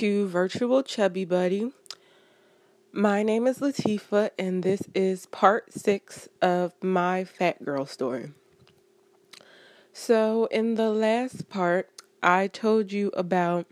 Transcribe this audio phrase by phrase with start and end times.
[0.00, 1.72] To Virtual Chubby Buddy.
[2.90, 8.30] My name is Latifa, and this is part six of my fat girl story.
[9.92, 11.90] So, in the last part,
[12.22, 13.66] I told you about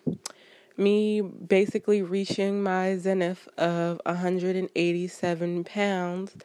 [0.77, 6.37] me basically reaching my zenith of 187 pounds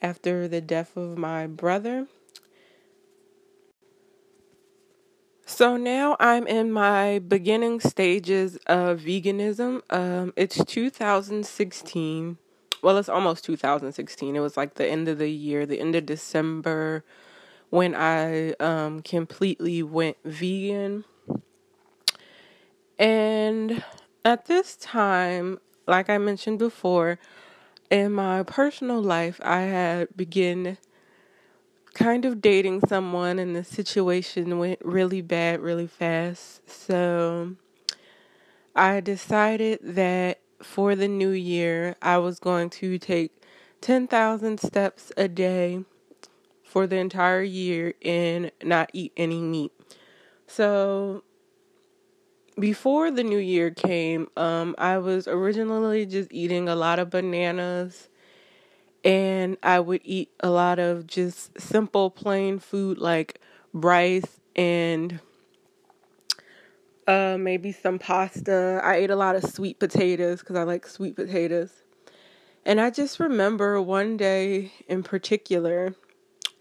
[0.00, 2.06] after the death of my brother
[5.54, 9.82] So now I'm in my beginning stages of veganism.
[9.88, 12.38] Um, it's 2016.
[12.82, 14.34] Well, it's almost 2016.
[14.34, 17.04] It was like the end of the year, the end of December,
[17.70, 21.04] when I um, completely went vegan.
[22.98, 23.84] And
[24.24, 27.20] at this time, like I mentioned before,
[27.92, 30.78] in my personal life, I had begun
[31.94, 36.68] kind of dating someone and the situation went really bad really fast.
[36.68, 37.56] So
[38.74, 43.32] I decided that for the new year, I was going to take
[43.80, 45.84] 10,000 steps a day
[46.64, 49.72] for the entire year and not eat any meat.
[50.46, 51.22] So
[52.58, 58.08] before the new year came, um, I was originally just eating a lot of bananas
[59.04, 63.40] and I would eat a lot of just simple plain food like
[63.72, 65.20] rice and
[67.06, 68.80] uh, maybe some pasta.
[68.82, 71.70] I ate a lot of sweet potatoes because I like sweet potatoes.
[72.64, 75.94] And I just remember one day in particular,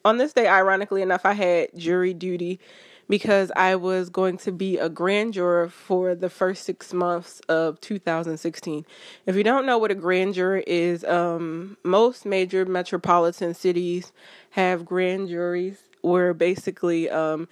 [0.03, 2.59] on this day, ironically enough, I had jury duty
[3.09, 7.79] because I was going to be a grand juror for the first six months of
[7.81, 8.85] 2016.
[9.25, 14.11] If you don't know what a grand juror is, um, most major metropolitan cities
[14.51, 17.47] have grand juries where basically um,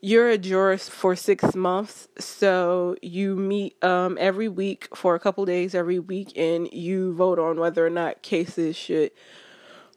[0.00, 2.08] you're a jurist for six months.
[2.18, 7.38] So you meet um, every week for a couple days every week and you vote
[7.38, 9.10] on whether or not cases should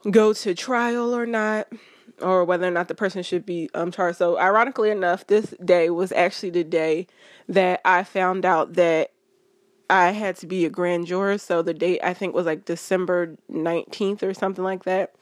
[0.10, 1.68] go to trial or not
[2.22, 4.18] or whether or not the person should be um, charged.
[4.18, 7.08] So, ironically enough, this day was actually the day
[7.48, 9.12] that I found out that
[9.90, 11.38] I had to be a grand juror.
[11.38, 15.16] So, the date I think was like December 19th or something like that.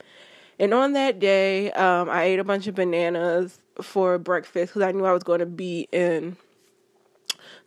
[0.58, 4.92] And on that day, um, I ate a bunch of bananas for breakfast because I
[4.92, 6.38] knew I was going to be in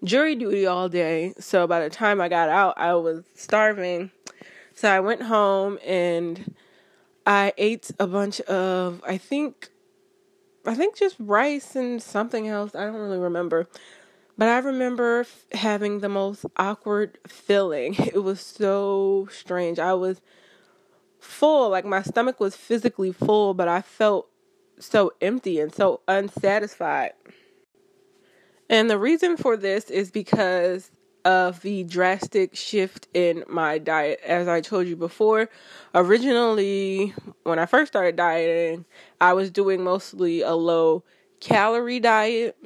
[0.03, 1.33] jury duty all day.
[1.39, 4.11] So, by the time I got out, I was starving.
[4.73, 6.55] So, I went home and
[7.29, 9.69] I ate a bunch of I think
[10.65, 12.73] I think just rice and something else.
[12.73, 13.67] I don't really remember.
[14.37, 17.95] But I remember f- having the most awkward feeling.
[17.99, 19.77] It was so strange.
[19.77, 20.21] I was
[21.19, 24.27] full, like my stomach was physically full, but I felt
[24.79, 27.13] so empty and so unsatisfied.
[28.69, 30.91] And the reason for this is because
[31.25, 34.19] of the drastic shift in my diet.
[34.23, 35.49] As I told you before,
[35.93, 37.13] originally,
[37.43, 38.85] when I first started dieting,
[39.19, 41.03] I was doing mostly a low
[41.39, 42.57] calorie diet.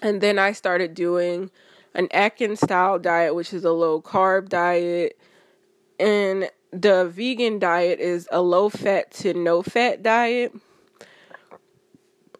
[0.00, 1.50] And then I started doing
[1.94, 5.18] an Atkins style diet, which is a low carb diet.
[5.98, 10.52] And the vegan diet is a low fat to no fat diet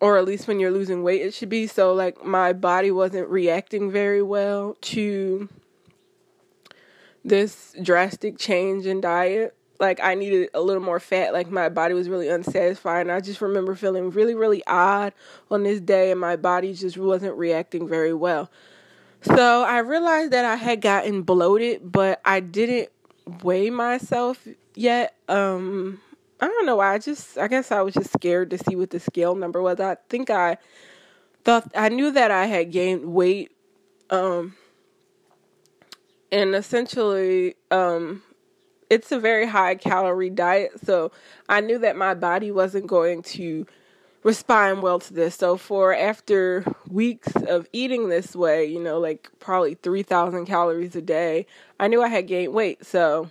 [0.00, 1.66] or at least when you're losing weight it should be.
[1.66, 5.48] So like my body wasn't reacting very well to
[7.24, 9.54] this drastic change in diet.
[9.80, 11.32] Like i needed a little more fat.
[11.32, 15.12] Like my body was really unsatisfied and i just remember feeling really really odd
[15.50, 18.50] on this day and my body just wasn't reacting very well.
[19.22, 22.90] So i realized that i had gotten bloated but i didn't
[23.42, 25.14] weigh myself yet.
[25.28, 26.00] Um
[26.40, 26.94] I don't know why.
[26.94, 29.80] I just, I guess I was just scared to see what the scale number was.
[29.80, 30.58] I think I
[31.44, 33.50] thought, I knew that I had gained weight.
[34.10, 34.54] Um,
[36.30, 38.22] and essentially, um,
[38.90, 40.72] it's a very high calorie diet.
[40.84, 41.10] So
[41.48, 43.66] I knew that my body wasn't going to
[44.22, 45.34] respond well to this.
[45.34, 51.02] So for after weeks of eating this way, you know, like probably 3,000 calories a
[51.02, 51.46] day,
[51.80, 52.84] I knew I had gained weight.
[52.84, 53.30] So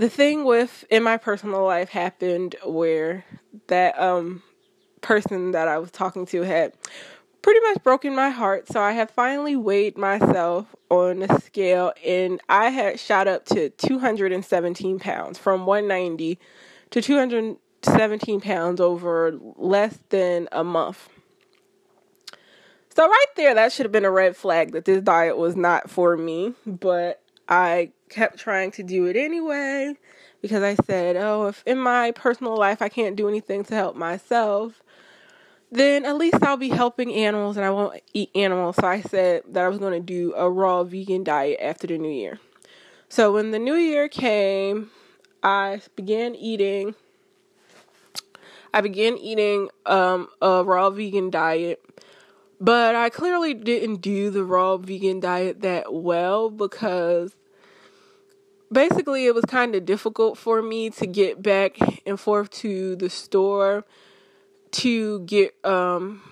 [0.00, 3.22] the thing with in my personal life happened where
[3.66, 4.42] that um
[5.02, 6.72] person that I was talking to had
[7.42, 8.66] pretty much broken my heart.
[8.66, 13.68] So I have finally weighed myself on a scale and I had shot up to
[13.68, 16.38] 217 pounds from 190
[16.90, 21.10] to 217 pounds over less than a month.
[22.94, 25.90] So right there that should have been a red flag that this diet was not
[25.90, 27.19] for me, but
[27.50, 29.94] I kept trying to do it anyway
[30.40, 33.96] because I said, oh, if in my personal life I can't do anything to help
[33.96, 34.80] myself,
[35.72, 38.76] then at least I'll be helping animals and I won't eat animals.
[38.76, 41.98] So I said that I was going to do a raw vegan diet after the
[41.98, 42.38] new year.
[43.08, 44.90] So when the new year came,
[45.42, 46.94] I began eating
[48.72, 51.84] I began eating um, a raw vegan diet,
[52.60, 57.34] but I clearly didn't do the raw vegan diet that well because
[58.72, 61.76] basically it was kind of difficult for me to get back
[62.06, 63.84] and forth to the store
[64.70, 66.22] to get um,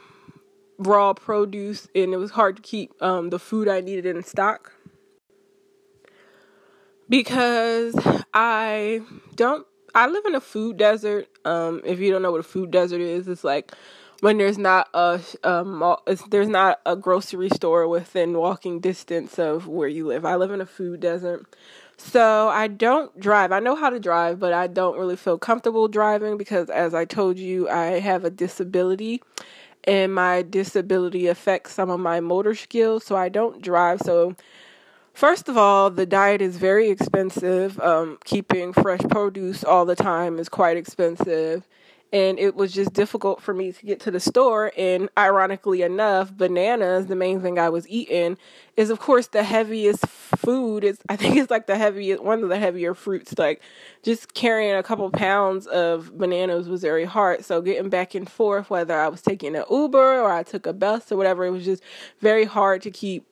[0.78, 4.72] raw produce and it was hard to keep um, the food I needed in stock
[7.08, 7.94] because
[8.32, 9.00] I
[9.34, 11.28] don't I live in a food desert.
[11.44, 13.72] Um, if you don't know what a food desert is, it's like
[14.20, 15.20] when there's not a
[16.28, 20.24] there's not a grocery store within walking distance of where you live.
[20.24, 21.46] I live in a food desert.
[21.98, 23.52] So I don't drive.
[23.52, 27.04] I know how to drive, but I don't really feel comfortable driving because as I
[27.04, 29.22] told you, I have a disability
[29.84, 34.00] and my disability affects some of my motor skills, so I don't drive.
[34.00, 34.36] So
[35.18, 37.80] First of all, the diet is very expensive.
[37.80, 41.66] Um, keeping fresh produce all the time is quite expensive.
[42.10, 44.72] And it was just difficult for me to get to the store.
[44.78, 48.38] And ironically enough, bananas, the main thing I was eating,
[48.76, 50.84] is of course the heaviest food.
[50.84, 53.38] It's I think it's like the heaviest one of the heavier fruits.
[53.38, 53.60] Like
[54.02, 57.44] just carrying a couple pounds of bananas was very hard.
[57.44, 60.72] So getting back and forth, whether I was taking an Uber or I took a
[60.72, 61.82] bus or whatever, it was just
[62.20, 63.26] very hard to keep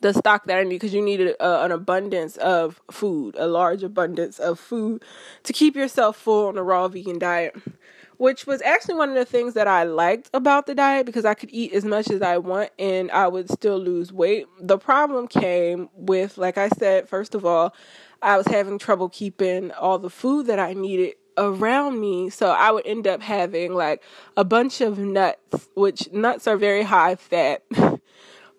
[0.00, 4.38] the stock that I need because you needed an abundance of food, a large abundance
[4.38, 5.02] of food
[5.44, 7.54] to keep yourself full on a raw vegan diet,
[8.16, 11.34] which was actually one of the things that I liked about the diet because I
[11.34, 14.46] could eat as much as I want and I would still lose weight.
[14.60, 17.74] The problem came with, like I said, first of all,
[18.22, 22.70] I was having trouble keeping all the food that I needed around me so i
[22.70, 24.00] would end up having like
[24.36, 27.60] a bunch of nuts which nuts are very high fat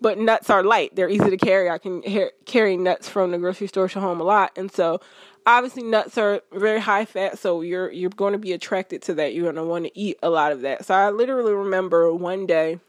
[0.02, 0.96] but nuts are light.
[0.96, 1.70] They're easy to carry.
[1.70, 2.04] I can
[2.46, 4.52] carry nuts from the grocery store to home a lot.
[4.56, 5.00] And so
[5.46, 9.34] obviously nuts are very high fat, so you're you're going to be attracted to that.
[9.34, 10.86] You're going to want to eat a lot of that.
[10.86, 12.80] So I literally remember one day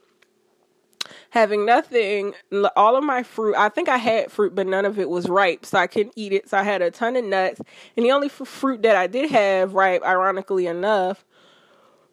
[1.30, 2.34] having nothing
[2.74, 5.64] all of my fruit i think i had fruit but none of it was ripe
[5.64, 7.60] so i couldn't eat it so i had a ton of nuts
[7.96, 11.24] and the only fruit that i did have ripe ironically enough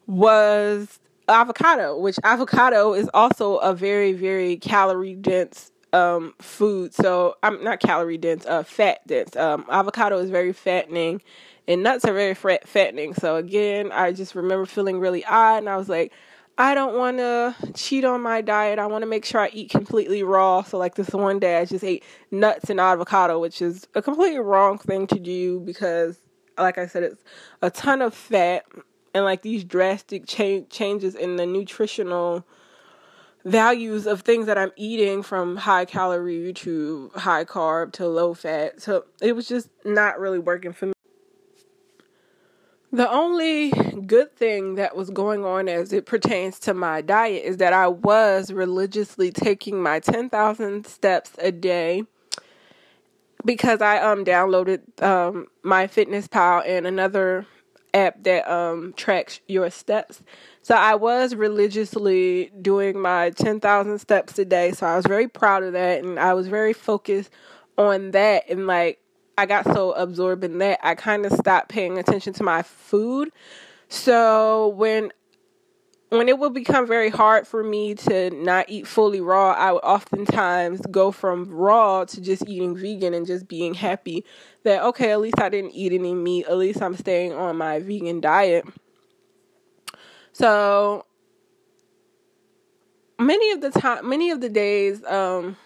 [0.06, 6.94] was avocado, which avocado is also a very, very calorie dense um, food.
[6.94, 9.36] So I'm not calorie dense, uh, fat dense.
[9.36, 11.22] Um, avocado is very fattening,
[11.68, 13.14] and nuts are very fat- fattening.
[13.14, 16.12] So again, I just remember feeling really odd, and I was like,
[16.58, 18.78] I don't want to cheat on my diet.
[18.78, 20.62] I want to make sure I eat completely raw.
[20.62, 24.38] So like this one day, I just ate nuts and avocado, which is a completely
[24.40, 26.20] wrong thing to do because,
[26.58, 27.24] like I said, it's
[27.64, 28.66] a ton of fat
[29.14, 32.46] and like these drastic cha- changes in the nutritional
[33.46, 38.82] values of things that I'm eating from high calorie to high carb to low fat.
[38.82, 40.94] So it was just not really working for me.
[42.92, 43.72] The only
[44.06, 47.88] good thing that was going on as it pertains to my diet is that I
[47.88, 52.04] was religiously taking my 10,000 steps a day
[53.44, 57.48] because I um downloaded um MyFitnessPal and another
[57.94, 60.22] app that um tracks your steps.
[60.62, 64.72] So I was religiously doing my 10,000 steps a day.
[64.72, 67.30] So I was very proud of that and I was very focused
[67.78, 69.00] on that and like
[69.38, 73.32] I got so absorbed in that I kind of stopped paying attention to my food.
[73.90, 75.12] So when
[76.18, 79.84] when it would become very hard for me to not eat fully raw, I would
[79.84, 84.24] oftentimes go from raw to just eating vegan and just being happy
[84.64, 86.46] that, okay, at least I didn't eat any meat.
[86.48, 88.66] At least I'm staying on my vegan diet.
[90.34, 91.06] So
[93.20, 95.58] many of the time, many of the days, um,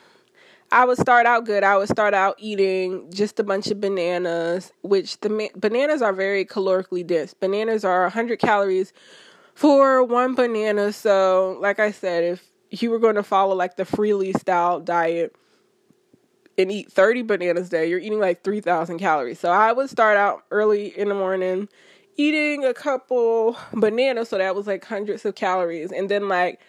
[0.72, 1.64] I would start out good.
[1.64, 6.14] I would start out eating just a bunch of bananas, which the ma- bananas are
[6.14, 7.34] very calorically dense.
[7.34, 8.92] Bananas are 100 calories
[9.58, 10.94] for one banana.
[10.94, 15.36] So, like I said, if you were going to follow like the Freelee style diet
[16.60, 19.40] and eat 30 bananas a day, you're eating like 3,000 calories.
[19.40, 21.70] So, I would start out early in the morning
[22.18, 24.30] eating a couple bananas.
[24.30, 25.92] So, that was like hundreds of calories.
[25.92, 26.62] And then, like,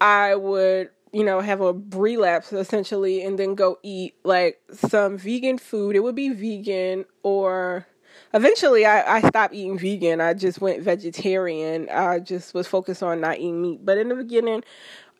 [0.00, 5.58] I would you know, have a relapse essentially and then go eat like some vegan
[5.58, 5.94] food.
[5.94, 7.86] It would be vegan or
[8.34, 10.20] eventually I, I stopped eating vegan.
[10.20, 11.88] I just went vegetarian.
[11.90, 13.84] I just was focused on not eating meat.
[13.84, 14.64] But in the beginning,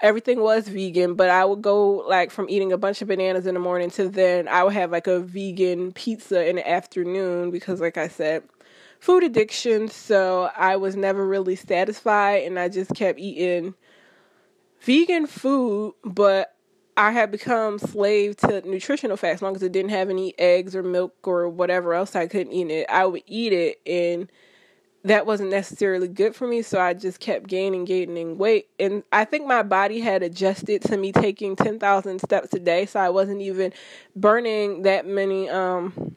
[0.01, 1.15] everything was vegan.
[1.15, 4.09] But I would go like from eating a bunch of bananas in the morning to
[4.09, 8.45] then I would have like a vegan pizza in the afternoon because, like I said,
[9.01, 13.75] food addiction, so I was never really satisfied and I just kept eating
[14.81, 16.55] vegan food, but
[16.97, 19.37] I had become slave to nutritional facts.
[19.37, 22.53] as long as it didn't have any eggs or milk or whatever else I couldn't
[22.53, 22.87] eat it.
[22.91, 24.31] I would eat it and
[25.05, 28.69] that wasn't necessarily good for me, so I just kept gaining, gaining weight.
[28.79, 33.01] And I think my body had adjusted to me taking 10,000 steps a day, so
[33.01, 33.73] I wasn't even
[34.15, 36.15] burning that many um,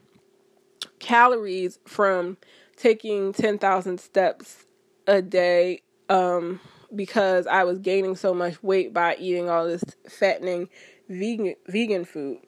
[1.00, 2.38] calories from
[2.78, 4.66] taking 10,000 steps
[5.08, 6.60] a day um,
[6.96, 10.70] because I was gaining so much weight by eating all this fattening
[11.10, 12.40] vegan vegan food.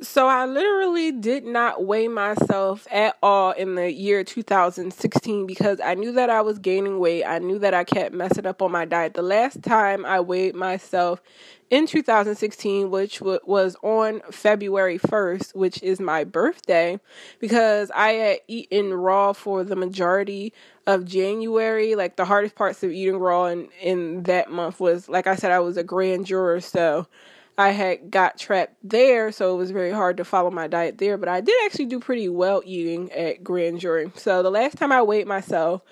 [0.00, 5.94] So I literally did not weigh myself at all in the year 2016 because I
[5.94, 7.24] knew that I was gaining weight.
[7.24, 9.14] I knew that I kept messing up on my diet.
[9.14, 11.20] The last time I weighed myself
[11.70, 17.00] in 2016, which w- was on February 1st, which is my birthday,
[17.40, 20.52] because I had eaten raw for the majority
[20.86, 21.96] of January.
[21.96, 25.50] Like the hardest parts of eating raw in, in that month was, like I said,
[25.50, 27.08] I was a grand juror, so
[27.58, 31.18] I had got trapped there, so it was very hard to follow my diet there.
[31.18, 34.12] But I did actually do pretty well eating at grand jury.
[34.14, 35.82] So the last time I weighed myself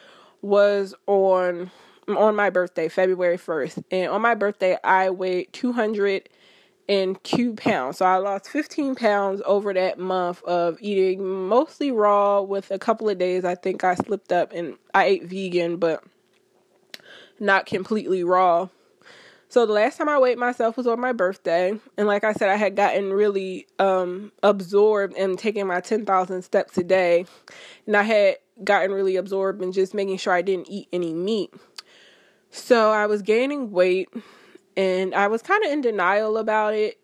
[0.42, 1.72] was on
[2.08, 3.82] on my birthday, February 1st.
[3.90, 7.98] And on my birthday, I weighed 202 pounds.
[7.98, 13.08] So I lost 15 pounds over that month of eating mostly raw with a couple
[13.08, 13.44] of days.
[13.44, 16.04] I think I slipped up and I ate vegan, but
[17.40, 18.68] not completely raw.
[19.48, 22.48] So the last time I weighed myself was on my birthday, and like I said,
[22.48, 27.26] I had gotten really um, absorbed in taking my ten thousand steps a day,
[27.86, 31.54] and I had gotten really absorbed in just making sure I didn't eat any meat.
[32.50, 34.08] So I was gaining weight
[34.76, 36.98] and I was kind of in denial about it.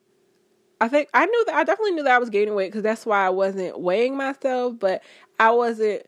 [0.81, 3.07] I think I knew that I definitely knew that I was gaining weight because that's
[3.07, 5.03] why I wasn't weighing myself, but
[5.39, 6.07] I wasn't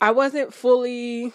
[0.00, 1.32] I wasn't fully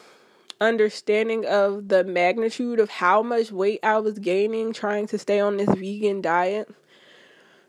[0.62, 5.58] understanding of the magnitude of how much weight I was gaining trying to stay on
[5.58, 6.70] this vegan diet.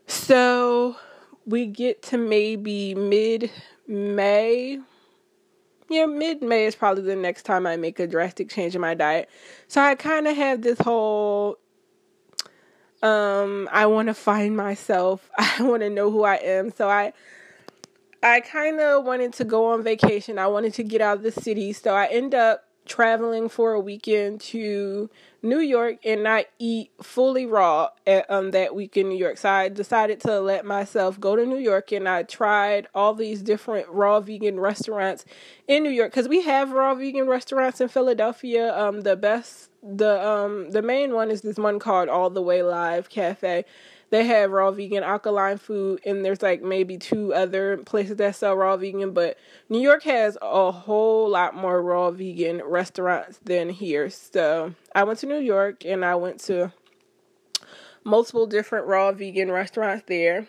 [0.07, 0.95] So
[1.45, 3.51] we get to maybe mid
[3.87, 4.79] May,
[5.89, 8.95] yeah, mid May is probably the next time I make a drastic change in my
[8.95, 9.29] diet.
[9.67, 11.59] So I kind of have this whole
[13.03, 15.29] um I want to find myself.
[15.37, 16.71] I want to know who I am.
[16.71, 17.13] So I
[18.23, 20.39] I kind of wanted to go on vacation.
[20.39, 21.73] I wanted to get out of the city.
[21.73, 25.09] So I end up traveling for a weekend to
[25.41, 29.37] New York and not eat fully raw at, um, that week in New York.
[29.37, 33.41] So I decided to let myself go to New York and I tried all these
[33.41, 35.25] different raw vegan restaurants
[35.67, 38.75] in New York because we have raw vegan restaurants in Philadelphia.
[38.75, 42.63] Um, the best, the um, the main one is this one called All the Way
[42.63, 43.65] Live Cafe
[44.09, 48.55] they have raw vegan alkaline food and there's like maybe two other places that sell
[48.55, 49.37] raw vegan but
[49.69, 54.09] new york has a whole lot more raw vegan restaurants than here.
[54.09, 56.71] So i went to new york and i went to
[58.03, 60.47] multiple different raw vegan restaurants there.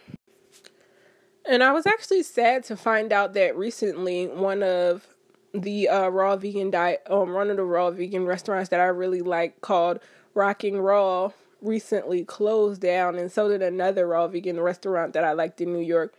[1.48, 5.06] And i was actually sad to find out that recently one of
[5.54, 9.22] the uh, raw vegan diet um one of the raw vegan restaurants that i really
[9.22, 10.00] like called
[10.34, 11.32] Rockin Raw
[11.62, 15.80] recently closed down, and so did another raw vegan restaurant that I liked in New
[15.80, 16.14] York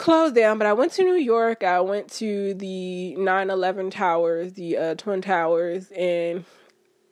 [0.00, 0.58] closed down.
[0.58, 1.62] But I went to New York.
[1.62, 6.44] I went to the 9/11 towers, the uh, twin towers, and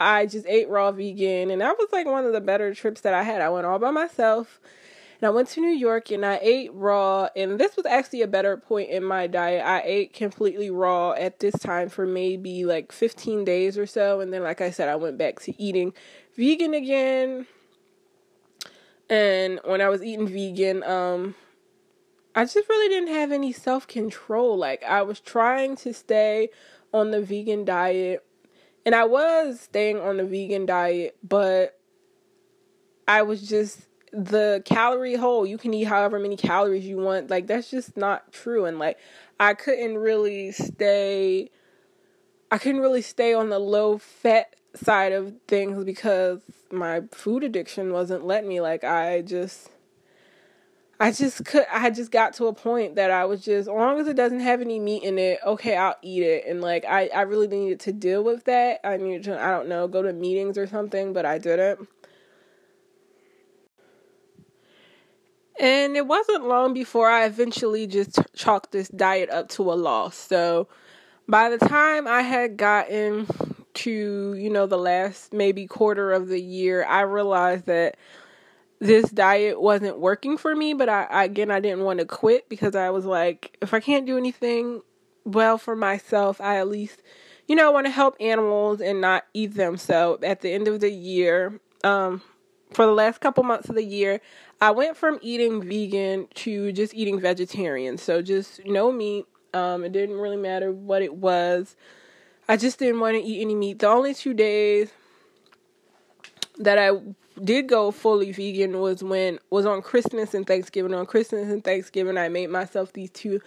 [0.01, 3.15] I just ate raw vegan, and that was like one of the better trips that
[3.15, 3.41] I had.
[3.41, 4.61] I went all by myself.
[5.21, 8.29] And I went to New York and I ate raw, and this was actually a
[8.29, 9.67] better point in my diet.
[9.67, 14.33] I ate completely raw at this time for maybe like 15 days or so, and
[14.33, 15.93] then, like I said, I went back to eating
[16.39, 17.47] vegan again.
[19.11, 21.35] And when I was eating vegan, um,
[22.35, 24.57] I just really didn't have any self control.
[24.57, 26.51] Like, I was trying to stay
[26.95, 28.25] on the vegan diet,
[28.87, 31.79] and I was staying on the vegan diet, but
[33.09, 33.81] I was just
[34.13, 35.45] the calorie hole.
[35.45, 37.31] You can eat however many calories you want.
[37.31, 38.65] Like, that's just not true.
[38.67, 38.99] And, like,
[39.41, 41.51] I couldn't really stay.
[42.51, 47.93] I couldn't really stay on the low fat side of things because my food addiction
[47.93, 49.71] wasn't letting me like I just
[51.01, 54.01] I just could I just got to a point that I was just as long
[54.01, 56.45] as it doesn't have any meat in it, okay, I'll eat it.
[56.47, 58.81] And like I, I really needed to deal with that.
[58.85, 61.89] I needed to I don't know, go to meetings or something, but I didn't.
[65.61, 70.17] And it wasn't long before I eventually just chalked this diet up to a loss.
[70.17, 70.69] So
[71.29, 73.27] by the time I had gotten
[73.79, 77.97] to, you know, the last maybe quarter of the year, I realized that
[78.81, 82.49] this diet wasn't working for me, but I, I again I didn't want to quit
[82.49, 84.83] because I was like, if I can't do anything
[85.25, 87.03] well for myself, I at least
[87.47, 89.77] you know want to help animals and not eat them.
[89.77, 92.23] So at the end of the year, um,
[92.73, 94.21] for the last couple months of the year,
[94.61, 97.99] I went from eating vegan to just eating vegetarian.
[97.99, 99.27] So just no meat.
[99.55, 101.75] Um, it didn't really matter what it was.
[102.49, 103.81] I just didn't want to eat any meat.
[103.81, 104.91] The only two days
[106.59, 106.91] that I
[107.43, 110.95] did go fully vegan was when was on Christmas and Thanksgiving.
[110.95, 113.41] On Christmas and Thanksgiving, I made myself these two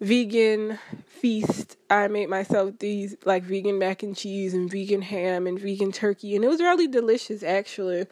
[0.00, 1.76] vegan feasts.
[1.90, 6.34] I made myself these like vegan mac and cheese and vegan ham and vegan turkey,
[6.34, 8.06] and it was really delicious actually.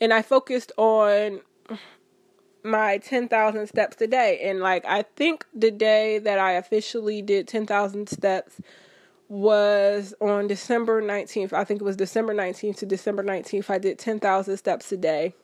[0.00, 1.40] And I focused on
[2.62, 4.40] my 10,000 steps a day.
[4.42, 8.60] And like I think the day that I officially did 10,000 steps
[9.34, 11.52] was on December 19th.
[11.52, 13.68] I think it was December 19th to December 19th.
[13.68, 15.34] I did 10,000 steps a day.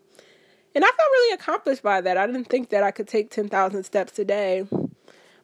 [0.77, 2.17] And I felt really accomplished by that.
[2.17, 4.69] I didn't think that I could take 10,000 steps a day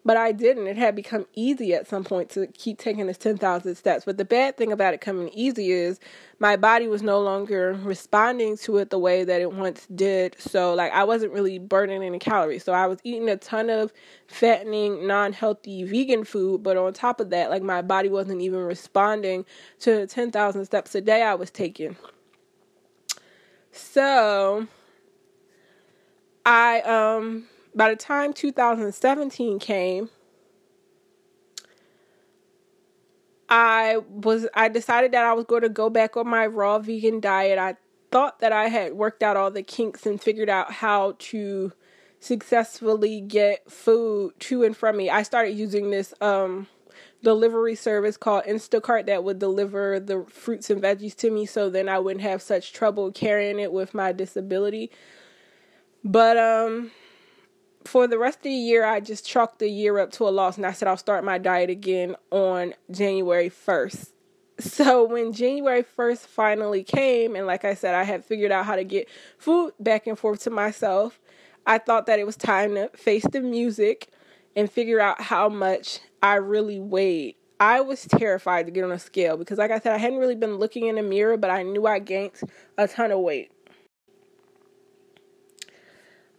[0.07, 0.69] but I didn't.
[0.69, 4.05] It had become easy at some point to keep taking this 10,000 steps.
[4.05, 5.99] But the bad thing about it coming easy is
[6.39, 10.37] my body was no longer responding to it the way that it once did.
[10.39, 12.63] So, like, I wasn't really burning any calories.
[12.63, 13.93] So, I was eating a ton of
[14.29, 16.63] fattening, non healthy vegan food.
[16.63, 19.45] But on top of that, like, my body wasn't even responding
[19.81, 21.97] to the 10,000 steps a day I was taking.
[23.73, 24.69] So,
[26.45, 30.09] I, um, by the time 2017 came,
[33.49, 37.21] I was I decided that I was going to go back on my raw vegan
[37.21, 37.59] diet.
[37.59, 37.77] I
[38.11, 41.73] thought that I had worked out all the kinks and figured out how to
[42.19, 45.11] successfully get food to and from me.
[45.11, 46.67] I started using this um
[47.23, 51.89] delivery service called Instacart that would deliver the fruits and veggies to me so then
[51.89, 54.91] I wouldn't have such trouble carrying it with my disability.
[56.03, 56.91] But um
[57.87, 60.57] for the rest of the year, I just chalked the year up to a loss
[60.57, 64.13] and I said I'll start my diet again on January 1st.
[64.59, 68.77] So when January 1st finally came, and like I said, I had figured out how
[68.77, 71.21] to get food back and forth to myself,
[71.67, 74.09] I thought that it was time to face the music
[74.55, 77.37] and figure out how much I really weighed.
[77.61, 80.35] I was terrified to get on a scale because, like I said, I hadn't really
[80.35, 82.33] been looking in the mirror, but I knew I gained
[82.79, 83.51] a ton of weight.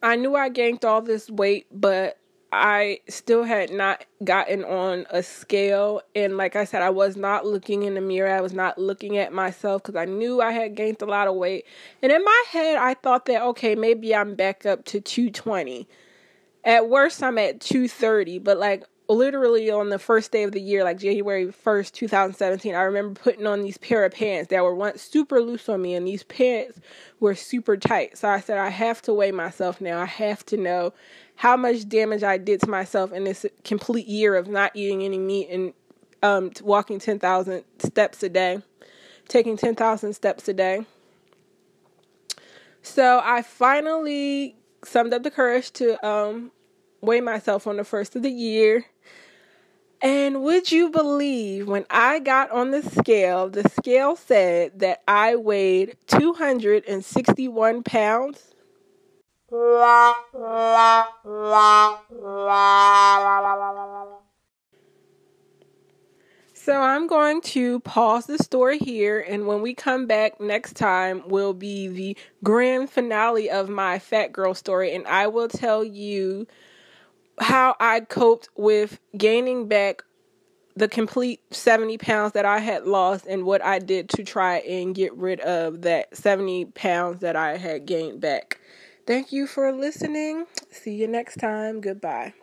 [0.01, 2.17] I knew I gained all this weight, but
[2.51, 6.01] I still had not gotten on a scale.
[6.15, 8.31] And like I said, I was not looking in the mirror.
[8.31, 11.35] I was not looking at myself because I knew I had gained a lot of
[11.35, 11.65] weight.
[12.01, 15.87] And in my head, I thought that, okay, maybe I'm back up to 220.
[16.63, 18.39] At worst, I'm at 230.
[18.39, 22.81] But like literally on the first day of the year, like January 1st, 2017, I
[22.81, 26.05] remember putting on these pair of pants that were once super loose on me, and
[26.05, 26.79] these pants
[27.19, 28.17] were super tight.
[28.17, 29.99] So I said, I have to weigh myself now.
[29.99, 30.93] I have to know
[31.35, 35.19] how much damage I did to myself in this complete year of not eating any
[35.19, 35.73] meat and
[36.23, 38.61] um, walking 10,000 steps a day,
[39.27, 40.85] taking 10,000 steps a day.
[42.81, 46.51] So I finally summed up the courage to um,
[47.01, 48.85] weigh myself on the first of the year.
[50.01, 55.35] And would you believe when I got on the scale, the scale said that I
[55.35, 58.53] weighed 261 pounds?
[66.53, 71.23] So I'm going to pause the story here, and when we come back next time,
[71.29, 76.45] will be the grand finale of my fat girl story, and I will tell you
[77.39, 80.03] how I coped with gaining back
[80.75, 84.93] the complete 70 pounds that I had lost and what I did to try and
[84.93, 88.59] get rid of that 70 pounds that I had gained back.
[89.07, 90.45] Thank you for listening.
[90.69, 91.81] See you next time.
[91.81, 92.33] Goodbye.